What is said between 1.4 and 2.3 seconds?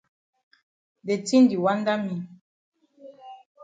di wanda me.